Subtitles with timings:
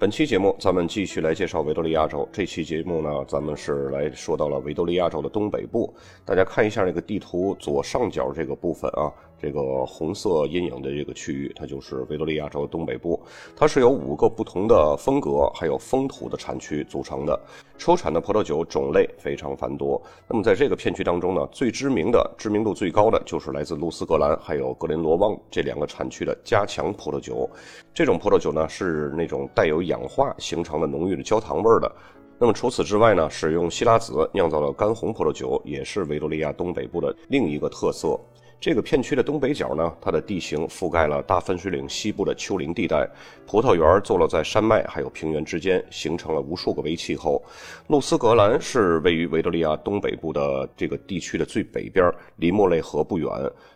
[0.00, 2.26] 本期节目，咱们继续来介绍维多利亚州。
[2.32, 5.94] 这期节目呢，咱们是来说到了维多利亚州的东北部。
[6.24, 9.12] 大家看一下这个地图左上角这个部分啊。
[9.40, 13.18] 这个红色阴影的这个区域，它就是维多利亚州东北部。
[13.56, 17.40] 它是由五个不同的风格还有风土的产区组成的，
[17.78, 20.00] 出产的葡萄酒种类非常繁多。
[20.28, 27.48] 那么在这个片区当中呢，最知名的、知名度最高的就是来自露斯格兰还有格林罗旺这两个产区的加强葡萄酒。
[27.94, 31.90] 这种葡萄酒呢是那种带有氧化形成的浓郁的焦糖味的。
[32.38, 38.18] 那么除此之外呢，使用希拉子酿造的干红葡萄酒也是维多利亚东北部的另一个特色。
[38.60, 43.08] 这个片区的东北角呢，它的地形覆盖了大分水岭西部的丘陵地带，
[43.46, 47.42] 葡萄园坐落在山脉还有平原之间，形成了无数个微气候。
[47.86, 53.30] 露斯格兰是位于维多利亚东北部的这个地区的最北边，离莫雷河不远。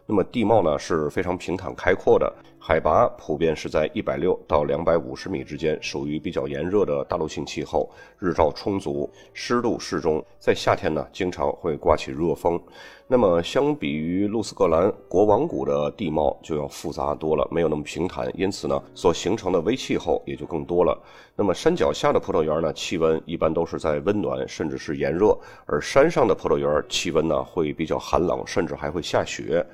[0.04, 2.30] 那么地貌呢是非常平坦开阔的。
[2.58, 10.22] 海拔普遍是在一百六到两百五十米之间，属于比较炎热的大陆性气候，日照充足，湿度适中。
[10.38, 12.62] 在夏天呢，经常会刮起热风。
[13.06, 20.98] 那么，相比于露斯格兰国王谷的地貌就要复杂多了，没有那么平坦，因此呢，所形成的微气候也就更多了。
[21.36, 29.64] 那么，山脚下的葡萄园呢，气温一般都是在温暖甚至是炎热，而山上的葡萄园气温呢会比较寒冷，甚至还会下雪。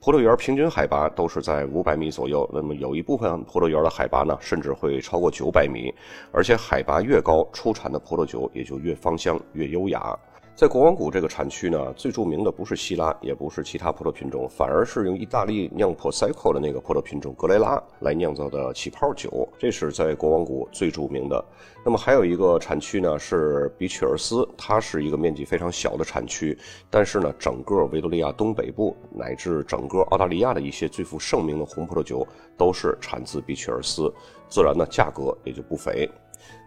[0.00, 5.94] 葡萄园平均海拔都是在五百米左右，那么有一部分葡萄园的海拔呢，甚至会超过九百米，
[6.32, 10.18] 而且海拔越高，出产的葡萄酒也就越芳香、越优雅。
[10.60, 21.42] 在国王谷这个产区呢，最著名的不是希拉，也不是其他葡萄品种，反而是用意大利酿 Prosecco 的那个葡萄品种格雷拉来酿造的起泡酒，这是在国王谷最著名的。
[21.82, 26.58] 那么还有一个产区呢，是比曲尔斯，它是一个面积非常小的产区，
[26.90, 32.28] 但是呢，整个维多利亚东北部乃至整个澳大利亚的一些最负盛名的红葡萄酒
[32.58, 34.12] 都是产自比曲尔斯，
[34.46, 36.06] 自然呢，价格也就不菲。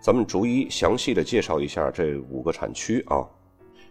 [0.01, 3.23] 咱们逐一详细的介绍一下这五个产区啊。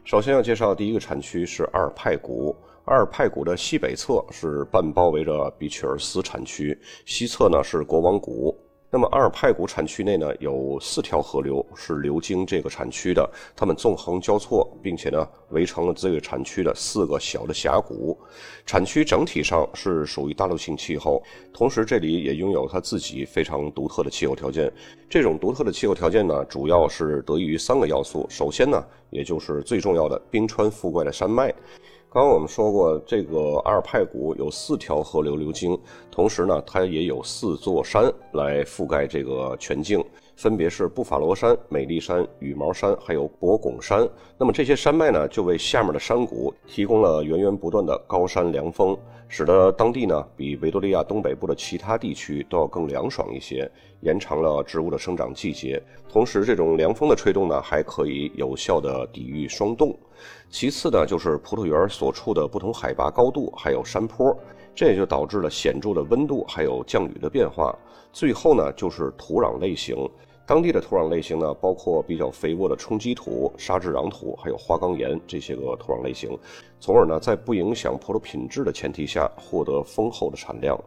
[0.04, 2.54] 首先要介绍第一个产区是阿尔派谷。
[2.86, 6.76] 阿尔派谷的西北侧是半包围着比丘尔斯产区，
[7.06, 8.58] 西侧呢是国王谷。
[8.94, 13.26] 那么阿尔派谷产区内呢有四条河流是流经这个产区的，
[13.56, 18.14] 它们纵横交错，并且呢围成了这个产区的四个小的峡谷。
[18.66, 21.22] 产区整体上是属于大陆性气候，
[21.54, 24.70] 同时这里也拥有它自己非常独特的气候条件。
[25.09, 28.26] 这种独特的气候条件呢，主要是得益于三个要素。
[28.28, 28.84] 首先呢。
[29.12, 31.54] 也就是最重要的冰川覆盖的山脉。
[32.14, 35.78] 刚刚我们说过，这个阿尔派谷有四条河流流经，
[36.10, 40.04] 同时呢，它也有四座山来覆盖这个全境，
[40.36, 44.06] 分别是布法罗山、美丽山、羽毛山，还有博拱山。
[44.36, 48.94] 那么这些山脉呢，就为下面的山谷提供了源源不断的高山凉风，
[49.34, 53.69] 使得当地呢比维多利亚东北部的其他地区都要更凉爽一些。
[54.03, 59.98] 延长了植物的生长季节，同时这种凉风的吹动呢，还可以有效的抵御霜冻。
[60.50, 64.37] 其次呢，就是葡萄园所处的不同海拔高度，还有山坡，
[64.75, 67.75] 这也就导致了显著的温度还有降雨的变化。
[68.12, 69.97] 最后呢，就是土壤类型，
[70.44, 76.36] 当地的土壤类型呢，包括比较肥沃的冲积土、沙质壤土，还有花岗岩这些个土壤类型，
[76.80, 80.78] 从而呢，在不影响葡萄品质的前提下，获得丰厚的产量。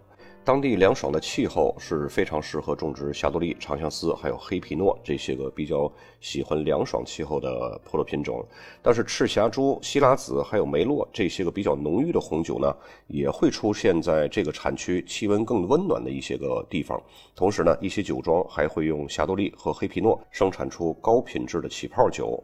[0.45, 5.91] 当地凉爽的气候是非常适合种植霞多丽、长相思，还有黑皮诺这些个比较
[6.22, 8.45] 喜欢凉爽气候的葡萄品种。
[8.79, 12.72] 但是赤霞珠、希拉子还有梅洛这些个比较浓郁的红酒呢，
[13.07, 17.01] 也会出现在这个产区气温更温暖的一些个地方。
[17.35, 22.43] 同时呢，一些酒庄还会用霞多丽和黑皮诺生产出高品质的起泡酒。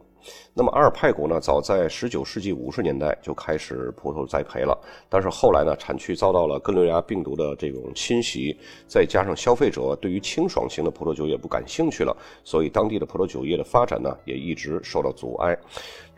[0.53, 4.77] 那么阿尔派谷呢，早在十九世纪五十年代就开始葡萄栽培了，
[5.09, 8.55] 但是后来呢，产区遭到了根瘤芽病毒的这种侵袭，
[8.87, 15.57] 再加上消费者对于清爽型的葡萄酒也不感兴趣了，所以当地的葡萄酒业的发展呢，也一直受到阻碍。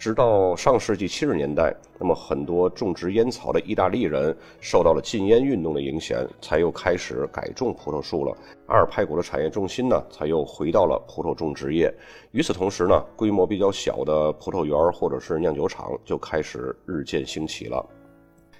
[0.03, 8.35] 直到上世纪七十年代，那么很多种植烟草的意大利人受到了禁烟运动的影响，才又开始改种葡萄树了。
[8.67, 11.89] 阿尔派谷的产业重心呢，才又回到了葡萄种植业。
[12.31, 17.81] 与此同时呢，规模比较小的葡萄园或者是酿酒厂就开始日渐兴起了。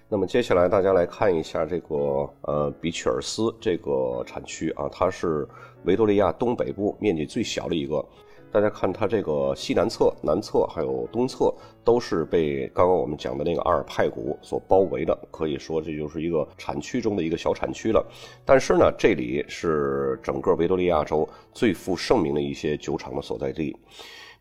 [0.07, 5.45] 那么接下来大家来看一下这个呃比曲尔斯这个产区啊，它是
[5.83, 8.01] 维多利亚东北部面积最小的一个。
[8.53, 11.51] 大家看它这个西南侧、南侧还有东侧，
[11.83, 18.05] 都是被刚刚我们讲的那个阿尔派谷所包围的，可以说这就是一个产区中的一个小产区了。
[18.45, 23.75] 但是呢，这里是整个维多利亚州最负盛名的一些酒厂的所在地。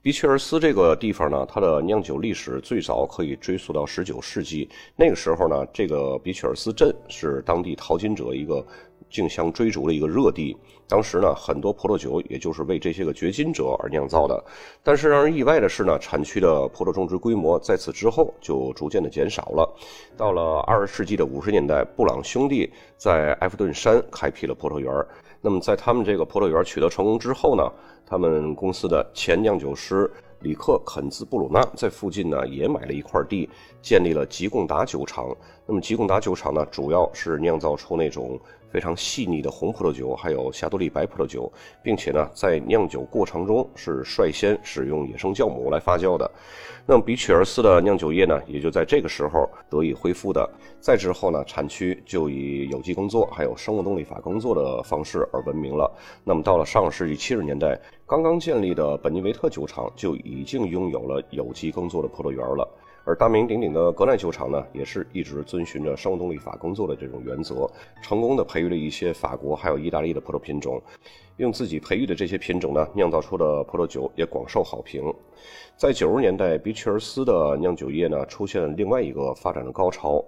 [0.03, 4.69] 比切尔斯这个地方呢，它的酿酒历史最早可以追溯到十九世纪。
[4.95, 8.67] 那个时候呢，这个比切尔斯镇是当地淘金者一个
[9.13, 10.57] 竞相追逐的一个热地。
[10.89, 14.45] 当时呢，很多葡萄酒也就是为这些个掘金者而酿造的。
[14.83, 19.77] 但是让人意外的是呢，产区的葡萄种植规模在此之后就逐渐的减少了。
[20.17, 24.93] 到了二十世纪的五十年代，布朗兄弟在埃弗顿山开辟了葡萄园。
[25.41, 27.63] 那么在他们这个葡萄园取得成功之后呢？
[28.05, 30.11] 他们公司的前酿酒师
[30.41, 33.49] 里克·肯兹布鲁纳在附近呢也买了一块地，
[33.81, 35.35] 建立了吉贡达酒厂。
[35.65, 38.39] 那么吉贡达酒厂呢，主要是酿造出那种。
[38.73, 41.53] 非常细腻的红葡萄酒，还有霞多丽白葡萄酒，
[41.83, 46.31] 并且呢，在酿酒过程中是率先使用野生酵母来发酵的。
[46.87, 50.49] 那么比曲尔斯的酿酒业呢，也就在这个时候得以恢复的。
[50.81, 55.93] 再之后呢，产区就以有机耕作还有生物动力法耕作的方式而闻名了。
[56.25, 62.67] 那么到了上世纪七十年代，刚刚建立的本尼维特酒厂就已经拥有了有机耕作的葡萄园了。
[63.05, 67.69] 而大名鼎鼎的格奈酒厂呢，也是一直遵循着生物动力法工作的这种原则，
[68.01, 70.81] 成功的培育了一些法国还有意大利的葡萄品种，
[71.39, 75.03] 用自己培育的这些品种呢，酿造出的葡萄酒也广受好评。
[75.77, 80.25] 在九十年代，比切尔斯的酿酒业呢，出现了另外一个发展的高潮。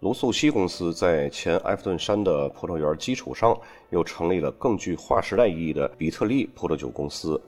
[0.00, 3.58] 卢素西公司在前埃弗顿山的葡萄园基础上，
[3.90, 7.40] 又成立了更具划时代意义的比特利葡萄酒公司。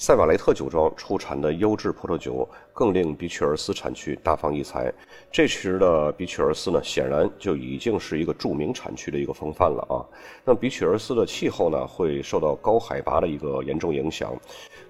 [0.00, 4.94] 塞瓦雷特酒庄出产的优质葡萄酒，更令比曲尔斯产区大放异彩。
[5.28, 10.06] 这时的比曲尔斯呢，显然就已经是一个著名产区的一个风范了啊。
[10.44, 14.32] 那比曲尔斯的气候呢，会受到高海拔的一个严重影响。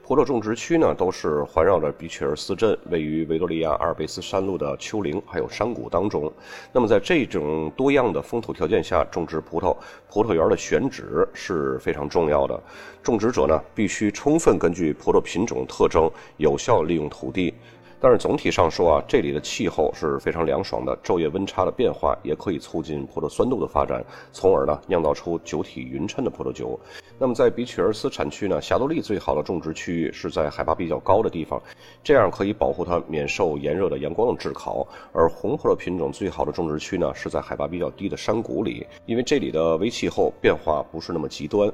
[0.09, 6.33] 葡萄种植区呢，都是环绕着比切尔斯镇，位于维多利亚阿尔卑斯山路的丘陵还有山谷当中。
[6.73, 9.77] 那么在这种多样的风土条件下种植葡萄，
[10.09, 12.59] 葡萄园的选址是非常重要的。
[13.03, 17.53] 种植者呢，必须充分根据葡萄品种特征，有效利用土地。
[18.01, 26.79] 但是总体上说啊，这里的气候是非常凉爽的，昼夜温差的变化也可以促进葡萄酸度的发展，从而呢酿造出酒体匀称的葡萄酒。
[27.19, 31.61] 那么在比曲尔斯产区呢，霞多丽最好的种植区域是在海拔比较高的地方，
[32.05, 34.87] 这样可以保护它免受炎热的阳光的炙烤。
[35.13, 41.69] 而红葡萄品种最好的种植区呢是在海拔比较低的山谷里，因为这里的微气候变化不是那么极端。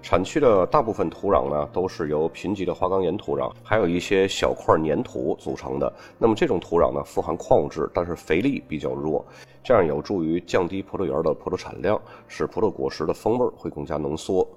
[0.00, 5.92] 产区的大部分土壤呢，都是由贫瘠的花岗岩土壤，还有一些小块粘土组成的。
[6.18, 9.22] 那么这种土壤呢，富含矿物质，但是肥力比较弱，
[9.62, 14.48] 这样有助于降低葡萄园的葡萄产量，使葡萄果实的风味会更加浓缩。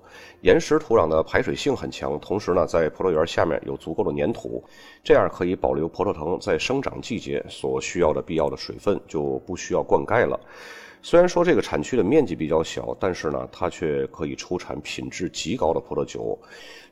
[0.41, 4.63] 岩石土壤的排水性很强，同时呢，在葡萄园下面有足够的粘土，
[5.03, 10.39] 这样可以保留葡萄藤在生长季节所需要的必要的水分，就不需要灌溉了。
[11.03, 16.37] 虽然说这个产区的面积比较小，但是呢，它却可以出产品质极高的葡萄酒。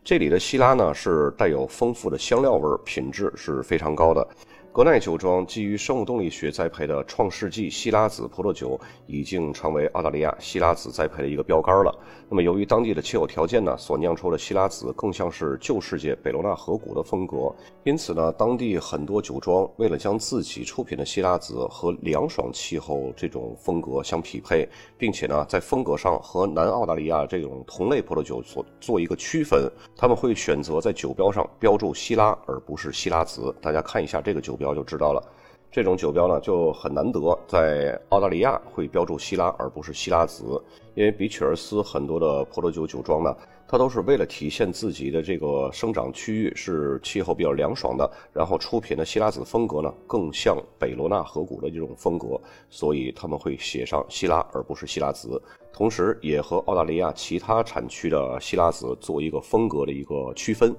[0.03, 4.27] 这里的希拉呢，是带有丰富的香料味，品质是非常高的。
[4.71, 11.91] 格奈酒庄基于生物动力学栽培的创世纪希拉子葡萄酒，已经成为澳大利亚希拉子栽培的一个标杆了。
[12.29, 17.51] 那么，由于当地的气候条件呢，所酿出的希拉子更像是旧世界北罗纳河谷的风格，
[17.83, 29.67] 因此呢，当地很多酒庄为了将自己出品的希拉子和凉爽气候这种风格相匹配，并且呢，在风格上和南澳大利亚这种同类葡萄酒所做一个区分，
[29.97, 33.53] 他们会选择在酒标上标注希拉而不是希拉子。
[33.59, 34.55] 大家看一下这个酒。
[34.59, 35.23] 标就知道了，
[35.71, 40.61] 这种酒标呢就很难得，在澳大利亚会标注希拉而不是希拉子，
[40.95, 43.35] 因为比曲尔斯很多的葡萄酒酒庄呢，
[43.67, 60.75] 它都是为了体现自己的这个生长区域是气候比较凉爽的，然后出品的希拉子风格呢更像北罗纳河谷的这种风格，所以他们会写上希拉而不是希拉子，同时也和澳大利亚其他产区的希拉子做一个风格的一个区分。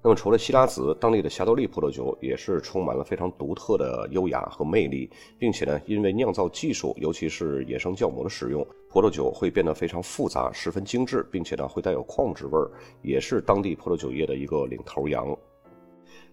[0.00, 12.70] 那么，除了希拉子，当地的霞多丽葡萄酒也是充满了非常独特的优雅和魅力，并且呢，因为酿造技术，尤其是野生酵母的使用，葡萄酒会变得非常复杂，十分精致，并且呢，会带有矿物质味儿，
[13.02, 15.36] 也是当地葡萄酒业的一个领头羊。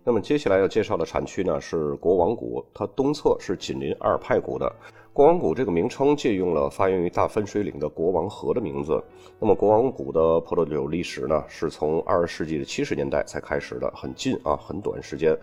[0.03, 4.72] 那么，接下来要介绍的产区呢是国王谷，它东侧是紧邻阿尔派谷的。
[5.15, 9.01] 国王谷这个名称借用了发源于大分水岭的国王河的名字。
[9.39, 15.34] 那么，国王谷的葡萄酒历史呢，是从二十世纪的七十年代才开始的，很近啊，很短时间。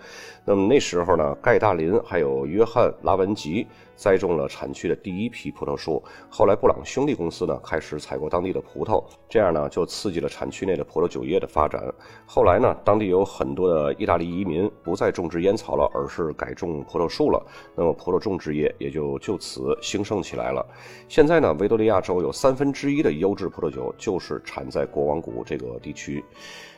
[0.44, 6.02] 那么那时候呢，盖大林还有约翰拉文吉栽种了产区的第一批葡萄树。
[6.28, 11.82] 后来，布朗兄弟公司呢开始采购当地的葡萄，这样呢就刺激了产区内的葡萄酒业的发展。
[12.26, 17.42] 后来呢，当地有很多的意大利移民不再种植烟草了，而是改种葡萄树了。
[17.74, 19.61] 那么，葡萄种植业也就就此。
[19.80, 20.66] 兴盛起来了。
[21.08, 26.24] 现在呢，维多利亚州有三分之一的优质葡萄酒就是产在国王谷这个地区。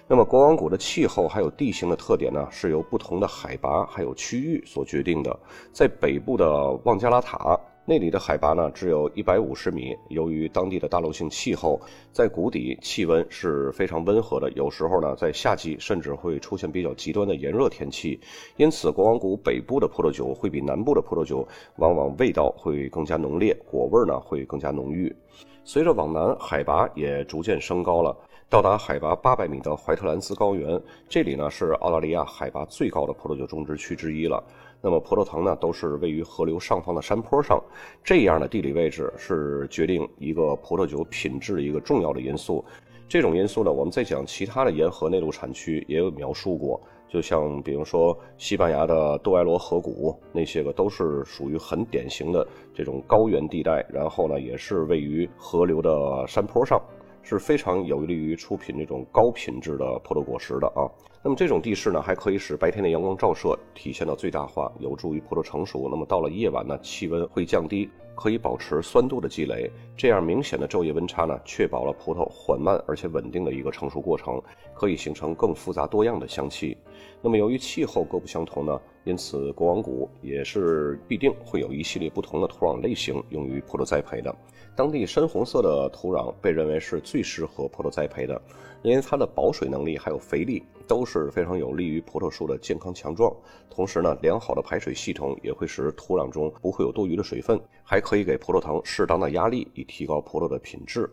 [0.07, 5.39] 那么，国王谷的气候还有地形的特点呢，是由不同的海拔还有区域所决定的。
[5.73, 7.59] 在北部的旺加拉塔。
[7.87, 11.79] 那里的海拔呢只有一百五十米，由于当地的大陆性气候，
[12.13, 18.19] 在谷底气温是非常温和的，有时候呢在夏季甚至会出现比较极端的炎热天气，
[18.57, 25.15] 因此国王谷北部的葡萄酒会比南部的葡萄酒往往味道会更加浓烈，果味呢会更加浓郁。
[25.63, 28.17] 随着往南海拔也逐渐升高了，
[28.49, 34.43] 到达海拔八百米的怀特兰斯高原，这里呢是澳大利亚海拔最高的葡萄酒种植区之一了。
[34.85, 37.59] 那么葡萄藤呢，都是位于河流上方的山坡上，
[38.05, 42.63] 这样的地理位置是决定一个葡萄酒品质的一个重要的因素。
[43.09, 56.79] 这种因素呢，我们在讲其他的沿河内陆产区也有描述过，就像比如说西班牙的杜埃罗河谷，那些个都是属于很典型的这种高原地带，然后呢，也是位于河流的山坡上。
[57.25, 60.87] 是非常有利于出品这种高品质的葡萄果实的啊。
[61.23, 65.89] 那么这种地势呢，还可以使白天的阳光照射体现到最大化，有助于葡萄成熟。
[65.91, 69.71] 那么到了夜晚呢，气温会降低，可以保持酸度的积累。
[69.97, 74.39] 这样明显的昼夜温差呢，确保了葡萄缓慢而且稳定的一个成熟过程，
[74.75, 76.77] 可以形成更复杂多样的香气。
[77.23, 84.35] 那么由于气候各不相同呢，因此国王谷也是必定会有一系列不同的土壤类型用于葡萄栽培的。
[84.75, 88.41] 当地深红色的土壤被认为是最适合葡萄栽培的，
[88.83, 93.33] 因为它的保水能力还有肥力都是非常有利于葡萄树的健康强壮。
[93.71, 101.09] 同时呢，良好的排水系统也会使土壤中不会有多余的水分，还可以给葡萄藤适当的压力，以提高葡萄的品质。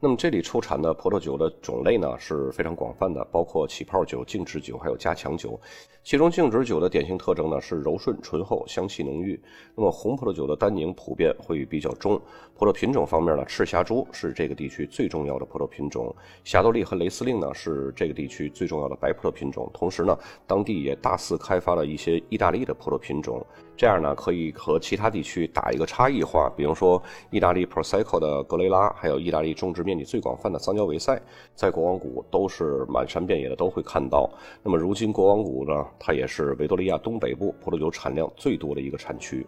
[0.00, 5.58] 那么这里出产的葡萄酒的种类呢是非常广泛的，包括起泡酒、静止酒还有加强酒。
[6.04, 9.38] 其中静止酒的典型特征呢是柔顺醇厚，香气浓郁。
[9.74, 12.20] 那么红葡萄酒的单宁普遍会比较重。
[12.56, 16.14] 葡萄品种方面呢，赤霞珠是这个地区最重要的葡萄品种，
[16.44, 19.68] 霞多丽和雷司令呢是这个地区最重要的白葡萄品种。
[19.74, 23.44] 同时呢，当地也大肆开发了一些意大利的葡萄品种。
[23.78, 26.52] 这样呢，可以和其他地区打一个差异化。
[26.56, 31.16] 比如说，意大利 Prosecco 的格雷拉，还有意大利种植面积最广泛的桑娇维塞，
[31.54, 34.28] 在国王谷都是满山遍野的都会看到。
[34.64, 39.46] 那么，如今国王谷呢，它也是维多利亚东北部葡萄酒产量最多的一个产区。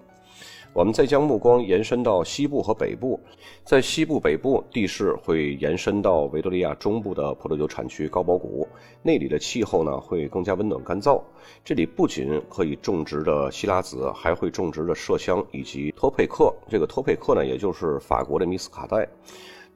[0.72, 3.18] 我们再将目光延伸到西部和北部，
[3.64, 8.66] 在西部北部地势会延伸到维多利亚中部的葡萄酒产区高堡谷，
[9.02, 11.20] 那里的气候呢会更加温暖干燥。
[11.64, 16.54] 这里不仅可以种植的希拉子，还会种植的麝香以及托佩克。
[16.68, 19.08] 这个托佩克呢，也就是法国的米斯卡代。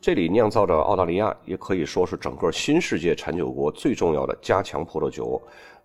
[0.01, 5.41] 这里酿造着澳大利亚，也可以说是整个新世界产酒国最重要的加强葡萄酒。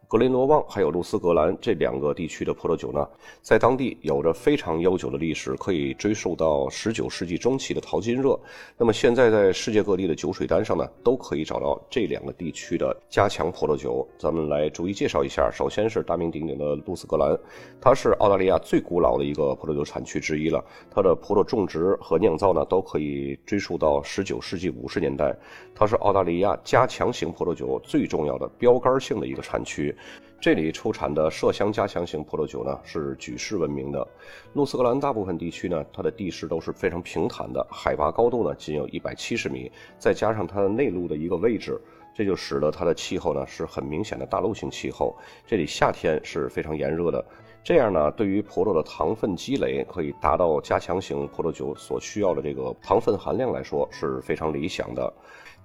[0.09, 3.07] 格雷诺旺还有露斯格兰这两个地区的葡萄酒呢，
[3.43, 8.35] 在当地有着非常悠久的历史，可以追溯到十九世纪中期的淘金热。
[8.75, 14.03] 那么现在在世界各地的酒水单上呢，都可以找到这两个地区的加强葡萄酒。
[14.17, 15.47] 咱们来逐一介绍一下。
[15.53, 17.37] 首先是大名鼎鼎的露斯格兰，
[17.79, 20.59] 它是澳大利亚最古老的一个葡萄酒产区之一了。
[20.89, 25.37] 它的葡萄种植和酿造呢，都可以追溯到十九世纪五十年代。
[25.75, 29.95] 它是澳大利亚加强型葡萄酒最重要的标杆性的一个产区。
[30.41, 34.07] 这里出产的麝香加强型葡萄酒呢，是举世闻名的。
[34.53, 41.77] 露斯格兰大部分地区呢，它的地势都是非常平坦的，海拔高度呢仅有一百七十米，再加上它的内陆的一个位置，
[42.15, 45.13] 这就使得它的气候呢是很明显的大陆性气候。
[45.45, 47.25] 这里夏天是非常炎热的，
[47.61, 55.13] 这样呢，对于葡萄的糖分积累可以达到加强型葡萄酒所需要的这个糖分含量来说是非常理想的。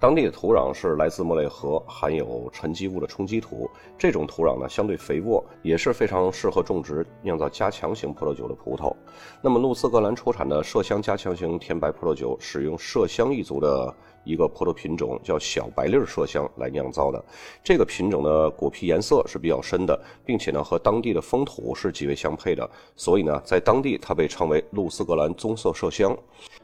[0.05, 3.67] 当地的土壤是来自莫雷河，含有沉积物的冲积土。
[3.97, 8.95] 这种土壤呢，相对肥沃，也是非常适合种植酿造加强型葡萄酒的葡萄。
[9.41, 13.91] 那么，露斯格兰出产的麝香加强型甜白葡萄酒，使用麝香一族的
[14.23, 17.25] 一个葡萄品种，叫小白粒麝香来酿造的。
[17.63, 22.69] 这个品种的果皮颜色是比较深的，并且呢，和当地的风土是极为相配的。
[22.95, 26.15] 所以呢，在当地它被称为露斯格兰棕色麝香。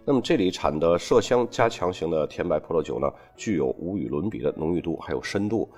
[0.04, 5.70] 那么这里产的麝香加强型的甜白葡萄酒呢，具有无与伦比的浓郁度还有深度。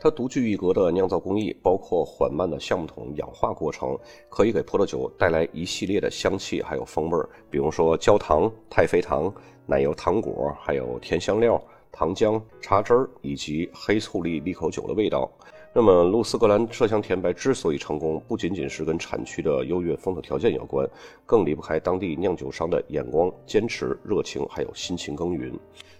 [0.00, 9.32] 它独具一格的酿造工艺，包括缓慢的橡木桶氧化过程，可以给葡萄酒带来一系列的香气还有风味儿，比如说焦糖、太妃糖、
[9.66, 15.30] 奶油糖果，还有甜香料、糖浆、茶汁儿以及黑醋栗利口酒的味道。
[15.78, 20.88] 那么，露斯格兰麝香甜白之所以成功，不仅仅是跟产区的优越风土条件有关，
[21.26, 25.52] 更离不开当地酿酒商的眼光、坚持、热情，还有辛勤耕耘。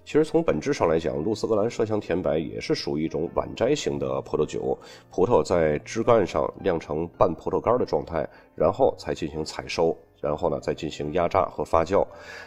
[0.03, 4.79] 其实从本质上来讲，露斯格兰麝香甜白也是属于一种晚摘型的葡萄酒，
[5.11, 9.95] 葡萄在枝干上晾成半葡萄干的状态，然后才进行采收。
[10.21, 12.07] 然后呢，再进行压榨和发酵，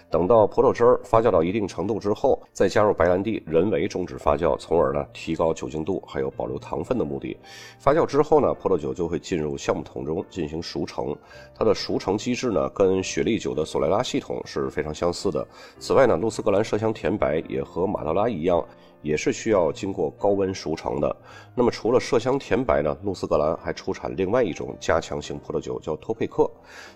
[0.10, 7.38] 等到葡萄汁儿发酵到一定程度之后，再加入白兰地，人为终止发酵，从而呢提高酒精度，还有保留糖分的目的。
[7.78, 11.16] 发酵之后呢，葡萄酒就会进入橡木桶中进行熟成。
[11.56, 15.48] 它的熟成机制呢，跟雪莉酒的索莱拉系统是非常相似的。
[15.80, 18.64] 此外呢，露斯格兰麝香甜白也和马德拉一样。
[19.02, 21.16] 也是需要经过高温熟成的。
[21.56, 26.50] 那么除了麝香甜白呢，露斯格兰还出产另外一种加强型葡萄酒，叫托佩克。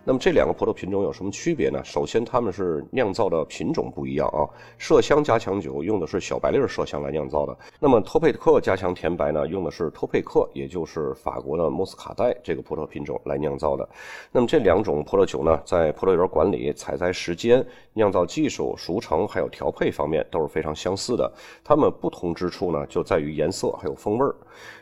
[0.06, 1.84] 那么这两个葡萄品种有什么区别呢？
[1.84, 4.48] 首先，它们是酿造的品种不一样啊。
[4.80, 13.88] 麝香加强酒用的是小白粒麝香来酿造的，那么托佩克加强甜白呢，用的是托佩克，也就是法国的莫斯卡代这个葡萄品种来酿造的。
[14.32, 21.32] 那么这两种葡萄酒呢，在葡萄园管理、采摘时间、酿造技术、熟成还有调配方面都是非常相似的。
[21.64, 24.36] 它们不同之处呢，就在于颜色还有风味儿。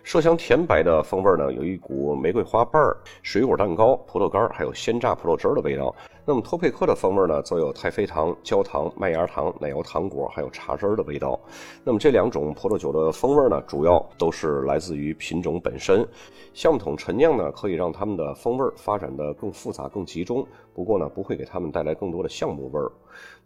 [0.04, 2.82] 麝香甜白的风味儿呢，有一股玫瑰花瓣、
[3.22, 5.94] 水果蛋糕、葡萄干儿，还有鲜榨葡萄汁儿的味道。
[6.24, 11.40] 那么托佩克的风味呢，则有太妃糖、焦糖、麦芽糖、奶油糖果，还有茶汁儿的味道。
[11.84, 16.08] 那么这两种葡萄酒的风味呢，主要都是来自于品种本身。
[16.54, 20.46] 橡木桶陈酿呢，可以让它们的风味发展的更复杂、更集中。
[20.74, 22.92] 不过呢，不会给它们带来更多的橡木味儿。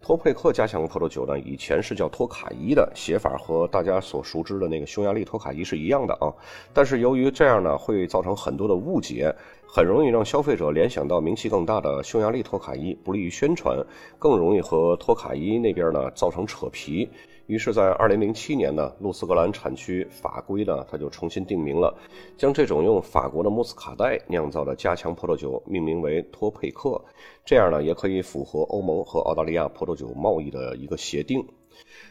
[0.02, 6.32] 托佩克加强葡萄酒呢，以前是叫托卡伊的，写法和大家所熟知的那个匈牙利托卡伊是一样的啊。
[6.72, 9.34] 但是由于这样呢，会造成很多的误解，
[9.68, 13.84] 很容易让消费者联想到名气更大的匈牙利托卡伊，不利于宣传，
[14.20, 17.10] 更容易和托卡伊那边呢造成扯皮。
[17.48, 21.96] 于是，在二零零七年呢，露斯格兰产区法规呢，它就重新定名了，
[22.36, 27.00] 将这种用法国的莫斯卡代酿造的加强葡萄酒命名为托佩克，
[27.46, 31.46] 这样呢，也可以符合欧盟和澳大利亚葡萄酒贸易的一个协定。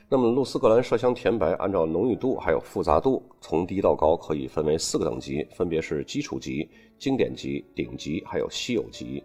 [0.09, 9.21] 那么，露斯格兰麝香甜白按照浓郁度还有复杂度，从低到高可以分为四个等级，分别是基础级、经典级、顶级，还有稀有级。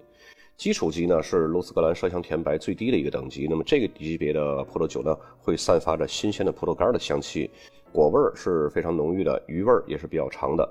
[0.59, 7.49] 基础级呢是罗斯格兰麝香甜白最低的一个等级，那么这个级别的葡萄酒呢会散发着新鲜的葡萄干的香气，
[7.93, 10.69] 果味儿是非常浓郁的，余味儿也是比较长的。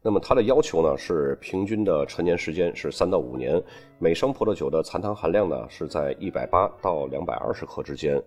[0.00, 3.60] 那么它的要求呢是平均的陈年时间是三到五年，
[3.98, 8.22] 每升葡萄酒的残糖含量呢是在一百八到两百二十克之间。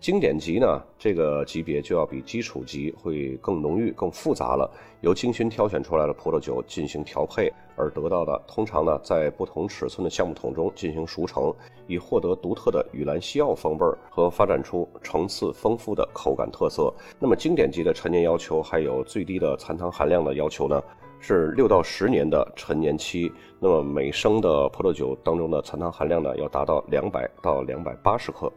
[0.00, 4.68] 经典级呢这个级别就要比基础级会更浓郁、更复杂了，
[5.00, 11.54] 由精心挑选出来的葡萄酒进行调配而得到的，通常呢在不同尺寸的橡木桶中进行熟成，
[11.86, 16.92] 以获得独特的雨兰西奥风味和发展出层次丰富的口感特色。
[17.20, 20.82] 那么经典级的陈年要求还有最低的残糖含量的要求呢？
[21.24, 23.30] 是六到十年的陈年期，
[23.60, 28.52] 那么每升的葡萄酒当中的残糖含量呢，要达到两百到两百八十克。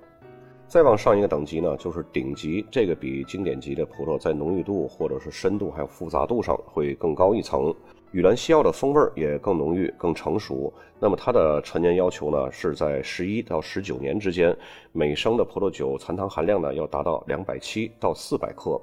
[0.68, 7.72] 再往上一个等级呢，就是顶级，这个比经典级的葡萄在浓郁度或者是深度还有复杂度上会更高一层。
[8.14, 10.74] 雨兰西奥的风味也更浓郁、更成熟。
[11.00, 14.58] 那么它的陈年要求呢，是在十一到十九年之间，
[14.92, 18.82] 每升的葡萄酒残糖含量呢，要达到两百七到四百克。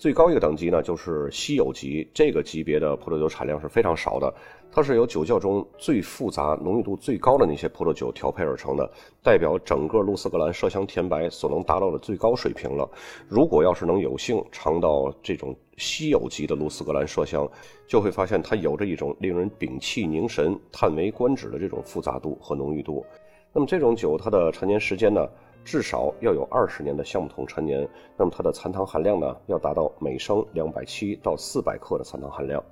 [0.00, 4.32] 最高一个等级呢，就是稀有级，这个级别的葡萄酒产量是非常少的，
[4.72, 8.90] 它是由酒窖中最复杂、浓郁度最高的那些葡萄酒调配而成的，
[9.22, 12.90] 代表整个露斯格兰麝香甜白所能达到的最高水平了。
[13.28, 17.46] 如果要是能有幸尝到这种稀有级的露斯格兰麝香，
[17.86, 23.04] 就会发现它有着一种令人屏气凝神、叹为观止的这种复杂度和浓郁度。
[23.52, 25.28] 那么这种酒，它的陈年时间呢？
[25.64, 32.62] 至少要有二十年的橡木桶陈年，那么它的残糖含量呢，要达到每升两百七到四百克的残糖含量。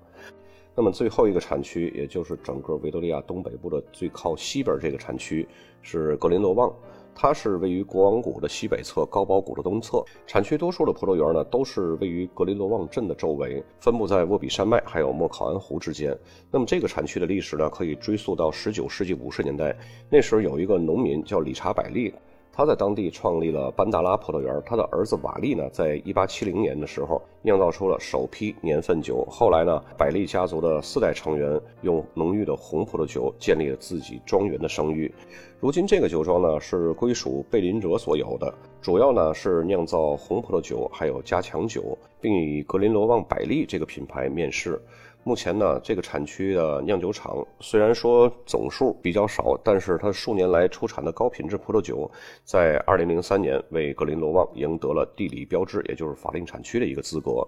[0.75, 5.47] 那么最后一个产区，也就是整个维多利亚东北部的最靠西边这个产区，
[5.83, 6.73] 是格林罗旺，
[7.17, 10.05] 它是位于国王谷的西北侧，高堡谷的东侧。
[10.25, 16.17] 产区多数的葡萄园呢，都是位于格林罗旺镇的周围，分布在沃比山脉还有莫考恩湖之间。
[16.49, 19.77] 那么这个产区的历史呢，可以追溯到十九世纪五十年代，
[20.09, 22.15] 那时候有一个农民叫理查百利。
[22.59, 29.25] 他在当地创立了班达拉葡萄园，他的儿子瓦利呢，在一八七零年的时候酿造出了首批年份酒。
[29.31, 35.15] 后来呢，百利家族的四代成员用浓郁的红葡萄酒建立了自己庄园的声誉。
[35.61, 44.83] 如今这个酒庄呢是归属贝林哲所有的，主要呢是酿造红葡萄酒，还有加强酒，并以格林罗旺百利这个品牌面世。
[45.29, 52.11] 目前呢，这个产区的酿酒厂虽然说总数比较少，但是它数年来出产的高品质葡萄酒，
[52.45, 57.47] 在二零零三年为格林罗旺赢得了地理标志，也就是法定产区的一个资格。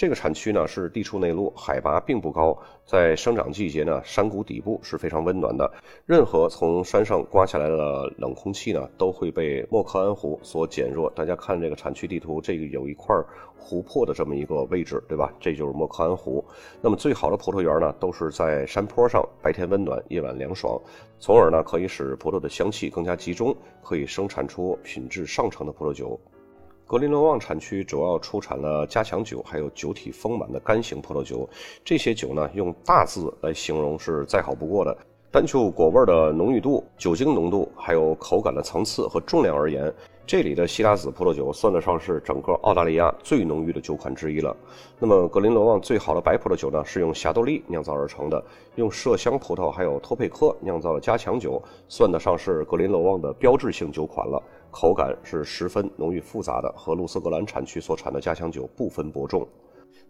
[0.00, 5.70] 这个产区呢是地处内陆，海拔并不高，在生长季节呢，山谷底部是非常温暖的，
[6.06, 11.10] 任何从山上刮下来的冷空气呢，都会被莫克安湖所减弱。
[11.10, 13.14] 大家看这个产区地图，这个有一块
[13.58, 15.30] 湖泊的这么一个位置，对吧？
[15.38, 16.42] 这就是莫克安湖。
[16.80, 20.80] 那么最好的葡萄园呢，都是在山坡上，白天温暖，夜晚凉爽，
[21.18, 26.18] 从而呢可以使葡萄的香气更加集中，可以生产出品质上乘的葡萄酒。
[26.90, 31.48] 格林罗旺产区主要出产了加强酒，还有酒体丰满的干型葡萄酒。
[31.84, 34.98] 这些酒呢，用大字来形容是再好不过的。
[35.30, 39.94] 单就果味的浓郁度、酒精浓度，还有口感的层次和重量而言，
[40.26, 44.56] 这里的希拉子葡萄酒算得上是整个澳大利亚最浓郁的酒款之一了。
[44.98, 54.42] 那么格林罗旺最好的白葡萄酒呢，是用霞多丽酿造而成的，用麝香葡萄还有托佩克酿造的加强酒，算得上是格林罗旺的标志性酒款了。
[54.70, 59.46] 口感是十分浓郁复杂的，和露瑟格兰产区所产的加强酒不分伯仲。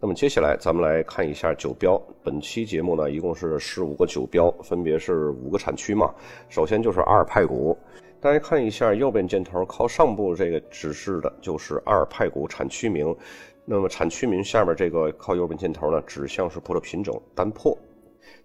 [0.03, 2.01] 那么接下来咱们来看一下酒标。
[2.23, 6.15] 本期节目呢，一共是十五个酒标，分别是五个产区嘛。
[6.49, 7.77] 首先就是阿尔派谷，
[8.19, 13.15] 大家看一下右边箭头靠上部这个指示的就是阿尔派谷产区名。
[13.67, 17.77] 那么产区名下面这个靠右边箭头呢，指向是葡萄品种丹珀。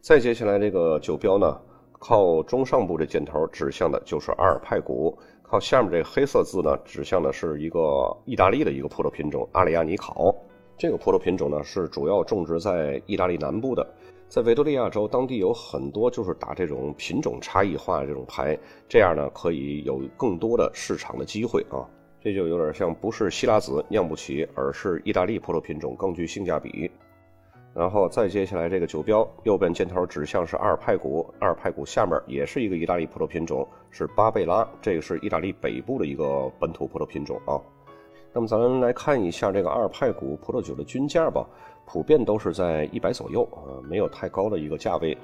[0.02, 1.58] 再接下来这个酒标呢，
[1.94, 10.36] 靠中上部这箭头指向的就是阿尔派谷，靠下面这黑色字呢，指向的是一个意大利的一个葡萄品种阿里亚尼考。
[10.78, 13.88] 这个葡萄品种呢是主要种植在意大利南部的，
[14.28, 18.58] 在维多利亚州当地有很多就是打这种品种差异化这种牌，
[18.90, 21.86] 这样呢可以有更多的市场的机会啊。
[22.20, 26.90] 这就有点像不是希拉子酿不起，而是意大利葡萄品种更具性价比。
[27.76, 37.60] 然后再接下来这个酒标右边箭头指向是阿尔派谷，阿尔派谷下面也是一个意大利葡萄品种，是巴贝拉，这个是意大利北部的一个本土葡萄品种啊。
[38.32, 41.46] 那么咱们来看一下这个阿尔派谷葡萄酒的均价吧，
[41.86, 45.18] 普遍都是在一百左右啊，没有太高的一个价位。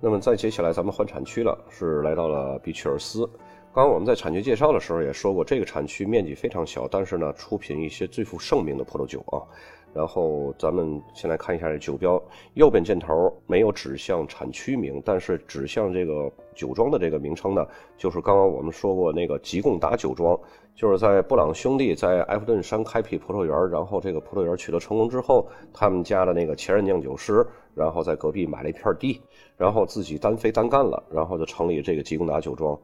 [0.00, 3.24] 那么再接下来咱们换产区了，是来到了比曲尔斯。
[3.72, 9.46] 刚刚我们在产区介绍的时候也说过，这个产区面积非常小，但是呢出品一些最负盛名的葡萄酒啊。
[9.94, 12.22] 然后咱们先来看一下这酒标，
[12.54, 20.38] 右边箭头没有指向产区名，但是指向这个酒庄的这个名称呢，就是刚刚我们说过那个吉贡达酒庄。
[20.74, 29.20] 就是在布朗兄弟在埃弗顿山开辟葡萄园，然后这个葡萄园取得成功之后，他们家的那个前任酿酒师，然后在隔壁买了一片地，
[29.56, 32.78] 然后自己单飞单干了，然后就成立这个吉贡达酒庄。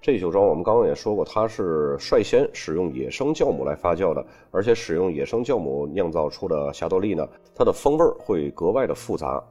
[0.00, 9.42] 这酒庄我们刚刚也说过，它是率先使用野生酵母来发酵的，而且使用野生酵母酿造出的霞多丽呢，它的风味会格外的复杂。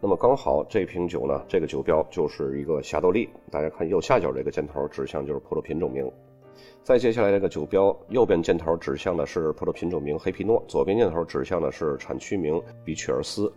[0.00, 6.10] 那么刚好这瓶酒呢，这个酒标就是一个霞多丽，大家看右下角这个箭头指向就是葡萄品种名。
[6.82, 13.50] 再接下来这个酒标，右边箭头指向的是葡萄品种名黑皮诺，左边箭头指向的是产区名比曲尔斯。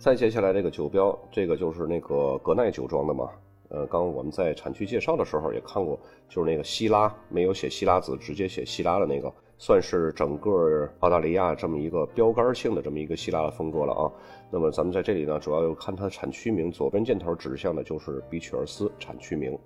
[0.00, 3.30] 再接下来这个酒标，这个就是那个格奈酒庄的嘛。
[3.70, 14.10] 呃，刚刚我们在产区介绍的时候也看过，就是那个希拉没有写希拉子，直接写希拉的那个，算是整个澳大利亚这么一个标杆性的这么一个希拉的风格了啊。
[14.50, 19.56] 那么咱们在这里呢，主要看它的产区名，左边箭头指向的就是比曲尔斯产区名。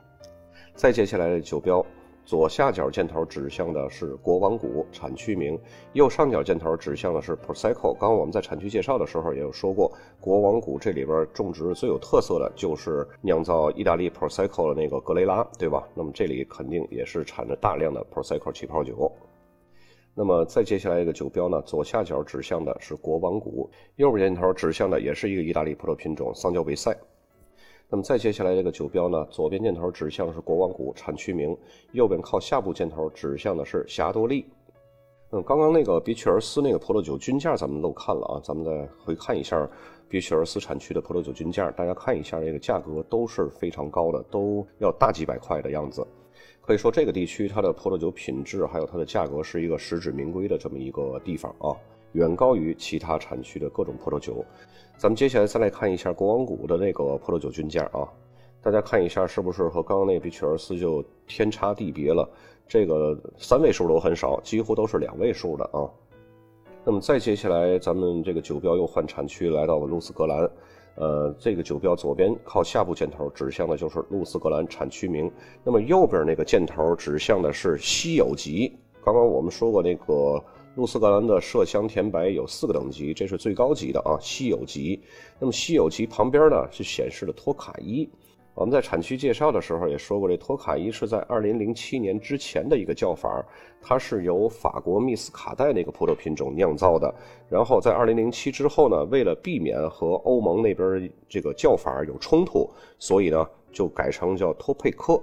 [0.74, 1.84] 再接下来的酒标。
[2.24, 5.58] 左下角箭头指向的是国王谷产区名，
[5.92, 7.92] 右上角箭头指向的是 Prosecco。
[7.92, 15.86] 刚刚我们在产区介绍的时候也有说过，国王谷这里边种植最有特色的就是酿造意大利 Prosecco 的那个格雷拉，对吧？
[15.94, 19.12] 那么这里肯定也是产着大量的 Prosecco 气泡酒。
[20.14, 26.96] 那么再接下来一个酒标呢，左下角指向的是国王谷，右边箭头指向的也是一个意大利葡萄品种桑娇维塞。
[27.90, 31.56] 那么再接下来这个酒标呢，左边箭头指向的是国王谷产区名，
[31.92, 34.46] 右边靠下部箭头指向的是霞多丽。
[35.30, 39.68] 嗯，刚刚那个比曲尔斯那个葡萄酒均价咱们漏看了啊，咱们再回看一下
[40.08, 46.04] 比曲尔斯产区的葡萄酒均价，大家看一下这个价格都是非常高的，都要大几百块的样子。
[46.62, 51.76] 可以说这个地区它的葡萄酒品质还有它的价格是一个实至名归的这么一个地方啊。
[52.12, 54.44] 远高于其他产区的各种葡萄酒。
[54.96, 58.08] 咱们接下来再来看一下国王谷的那个葡萄酒均价啊。
[58.62, 62.26] 大家看一下，是不是和刚刚那比曲尔斯就天差地别了？
[62.66, 65.84] 这个三位数都很少，几乎都是两位数的啊。
[66.82, 70.50] 那么再接下来，咱们这个酒标又换产区，来到了露丝格兰。
[70.96, 75.30] 呃，这个酒标左边靠下部箭头指向的就是露丝格兰产区名，
[75.64, 78.72] 那么右边那个箭头指向的是稀有级。
[79.04, 80.42] 刚刚我们说过，那个
[80.76, 85.00] 露丝格兰的麝香甜白有四个等级，这是最高级的啊，稀有级。
[85.38, 88.08] 那么稀有级旁边呢是显示的托卡伊。
[88.54, 93.44] 我们在产区介绍的时候也说过，这托卡伊是在2007年之前的一个叫法，
[93.80, 97.12] 它是由法国密斯卡代那个葡萄品种酿造的。
[97.48, 105.20] 然后在2007之后呢，为了避免和欧盟那边这个叫法有冲突，所以呢就改成叫托佩科。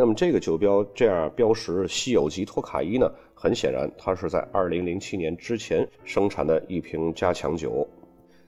[0.00, 7.84] 那么这个酒标这样标识稀有级托卡伊呢，很显然它是在2007年之前生产的一瓶加强酒。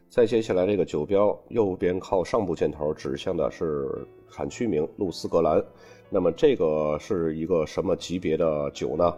[0.09, 5.61] 再接下来，这个酒标右边靠上部箭头指向的是产区名露丝格兰。
[6.09, 9.13] 那么这个是一个什么级别的酒呢？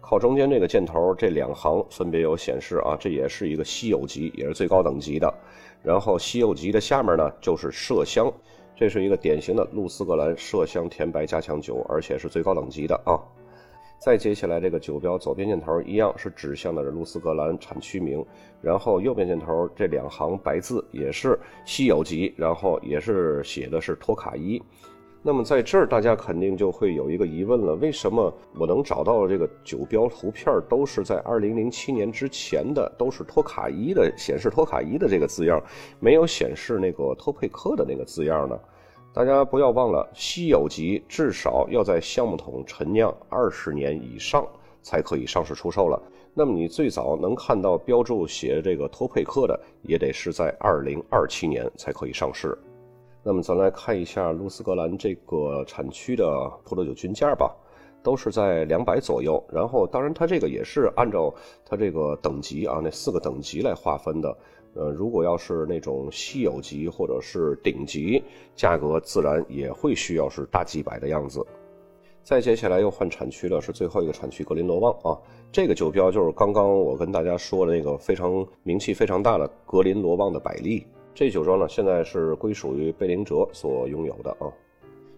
[0.00, 5.34] 靠中间这个箭头这两行分别有显示啊，这也是一个稀有级，也是最高等级的。
[5.82, 8.32] 然后稀有级的下面呢就是麝香，
[8.82, 13.14] 这是一个典型的露丝格兰麝香甜白加强酒，而且是最高等级的啊。
[14.00, 18.26] 再接下来，这个酒标左边箭头一样是指向的是露丝格兰产区名，
[18.60, 24.60] 然后右边箭头这两行白字也是稀有级，然后也是写的是托卡伊。
[25.22, 35.62] 那么在这儿，大家肯定就会有一个疑问了：为什么我能找到的这个酒标图片都是在2007年之前的，都是托卡伊的显示托卡伊的这个字样，
[36.00, 38.58] 没有显示那个托佩科的那个字样呢？
[39.14, 44.46] 大家不要忘了，稀有级至少要在橡木桶陈酿二十年以上
[44.80, 46.02] 才可以上市出售了。
[46.32, 52.56] 那么你最早能看到标注写这个托佩克的，也得是在二零二七年才可以上市。
[53.22, 57.54] 那么咱来看一下露丝格兰这个产区的葡萄酒均价吧，
[58.02, 59.44] 都是在两百左右。
[59.52, 61.32] 然后当然它这个也是按照
[61.66, 64.34] 它这个等级啊，那四个等级来划分的。
[64.74, 68.22] 呃，如果要是那种稀有级或者是顶级，
[68.56, 71.44] 价格自然也会需要是大几百的样子。
[72.22, 75.18] 再接下来又换产区了，是最后一个产区格林罗旺啊。
[75.50, 80.86] 这个酒标就是刚刚我跟大家说的那个非常名气非常大的格林罗旺的百利。
[81.14, 84.46] 这酒庄呢，现在是归属于贝林哲所拥有的啊。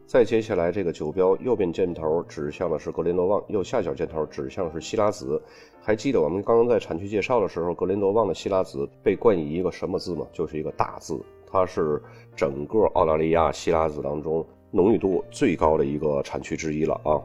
[0.06, 5.42] 再接下来，这个酒标右边箭头指向的是格林罗旺，右下角箭头指向是希拉子。
[5.82, 10.26] 还记得我们刚刚在产区介绍的时候，格林罗旺的希拉子被冠以一个什么字吗？
[10.32, 11.18] 就是一个大字。
[11.50, 12.00] 它是
[12.36, 17.18] 整个澳大利亚希拉子当中浓郁度最高的一个产区之一了啊。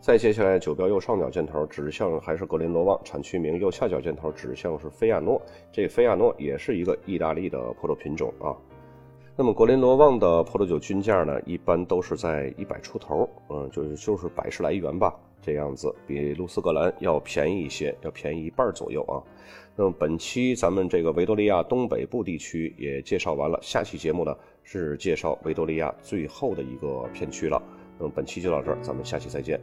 [0.00, 5.40] 再接下来，酒标右上角箭头指向还是格林罗旺，产区名右下角箭头指向是菲亚诺。
[5.70, 8.56] 这菲亚诺也是一个意大利的葡萄品种啊。
[9.34, 19.16] 那么格林罗旺的葡萄酒均价呢，一般都是在一百出头，嗯，就是就是百十来元吧，这样子比露丝格兰要便宜一些，要便宜一半左右啊。
[19.74, 27.60] 那么本期咱们这个维多利亚东北部地区也介绍完了，下期节目呢是介绍维多利亚最后的一个片区了。
[27.98, 29.58] 那么本期就到这儿，咱们下期再见。